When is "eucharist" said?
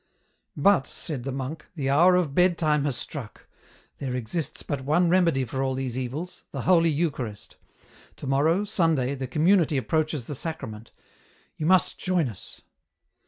6.89-7.57